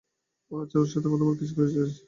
আজ 0.51 0.69
ওর 0.75 0.87
সাথে 0.91 1.07
প্রথমবার 1.09 1.37
কিস 1.39 1.51
করেছিস? 1.55 1.91